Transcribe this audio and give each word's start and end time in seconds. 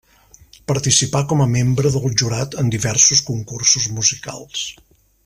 Participà 0.71 1.19
com 1.33 1.43
a 1.43 1.47
membre 1.51 1.91
del 1.97 2.09
jurat 2.21 2.57
en 2.63 2.73
diversos 2.77 3.25
concursos 3.29 3.87
musicals. 3.99 4.65